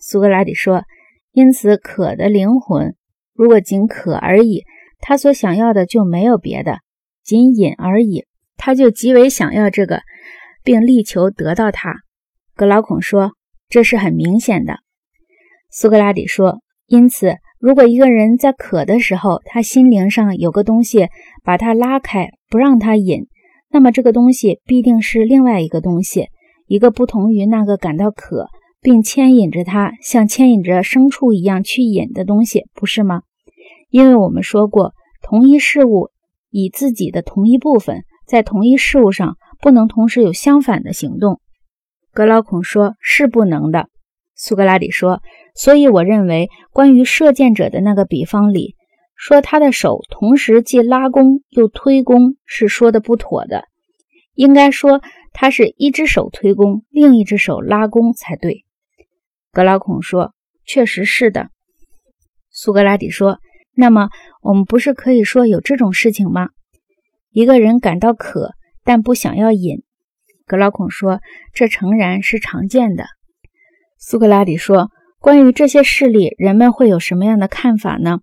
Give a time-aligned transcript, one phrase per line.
[0.00, 0.84] 苏格拉底说
[1.32, 2.94] ：“因此，渴的灵魂，
[3.34, 4.64] 如果仅渴而已，
[5.00, 6.78] 他所想要的就没有别的，
[7.24, 8.24] 仅饮而已，
[8.56, 10.02] 他就极为想要这个，
[10.64, 11.94] 并力求得到它。”
[12.56, 13.32] 格劳孔说
[13.68, 14.78] ：“这是很明显的。”
[15.70, 21.08] 苏格拉底说：“因此，如果一个人在渴的时候，他心灵上有个东西
[21.44, 23.26] 把他拉开，不让他饮，
[23.70, 26.28] 那么这个东西必定是另外一个东西，
[26.66, 28.48] 一个不同于那个感到渴。”
[28.80, 33.22] 并牵引着它，像牵引着牲畜一样去引的东西，不是吗？
[33.90, 36.10] 因为我们说过，同一事物
[36.50, 41.40] 以自己的同一部分，在同一事物上不能同时有相反的行动。
[42.12, 43.88] 格劳孔说：“是不能的。”
[44.36, 45.20] 苏格拉底说
[45.56, 48.76] ：“所以我认为，关于射箭者的那个比方里，
[49.16, 53.64] 说他的手同时既拉弓又推弓，是说的不妥的。
[54.34, 55.00] 应该说
[55.32, 58.64] 他是一只手推弓，另一只手拉弓才对。”
[59.52, 60.32] 格劳孔说
[60.66, 61.48] ：“确实是的。”
[62.50, 63.38] 苏格拉底说
[63.74, 64.08] ：“那么
[64.42, 66.48] 我们不是可以说有这种事情吗？
[67.30, 68.52] 一个人感到渴，
[68.84, 69.82] 但不想要饮。”
[70.46, 71.20] 格劳孔说
[71.52, 73.04] ：“这诚然是常见的。”
[73.98, 78.20] 苏格拉底说：“关于这些事例，人们会有什么样的看法呢？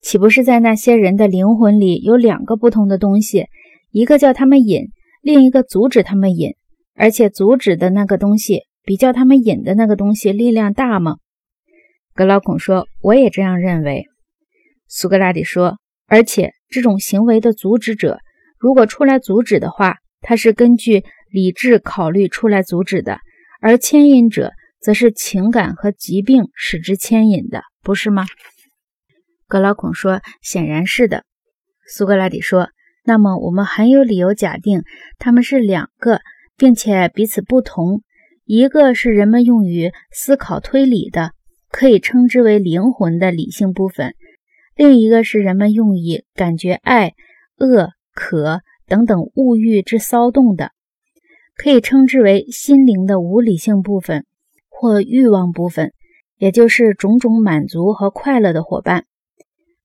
[0.00, 3.46] 岂不是在那些人的灵魂里有两个不同的东西，
[3.90, 4.88] 一个叫他们饮，
[5.20, 6.56] 另一个阻止他们饮，
[6.94, 11.16] 而且阻止的那个东西？”比较他们引的那个东西力量大吗？
[12.14, 14.06] 格老孔说：“我也这样认为。”
[14.88, 18.18] 苏格拉底说：“而且这种行为的阻止者，
[18.58, 23.18] 如果出来阻止的话，他是根据理智考虑出来阻止的；
[23.60, 28.26] 而牵引者则是情感和疾病使之牵引的，不是吗？”
[29.48, 31.24] 格老孔说：“显然是的。”
[31.88, 32.68] 苏格拉底说
[33.04, 34.82] ：“那么我们很有理由假定
[35.18, 36.20] 他们是两个，
[36.56, 38.02] 并且彼此不同。”
[38.44, 41.32] 一个是人们用于思考推理的，
[41.70, 44.10] 可以称之为灵魂的理性部分；
[44.76, 47.14] 另一个是人们用以感觉爱、
[47.58, 50.72] 恶、渴等等物欲之骚动的，
[51.56, 54.26] 可以称之为心灵的无理性部分
[54.68, 55.92] 或欲望部分，
[56.36, 59.04] 也就是种种满足和快乐的伙伴。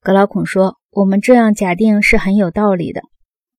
[0.00, 3.02] 格老孔说：“我们这样假定是很有道理的。”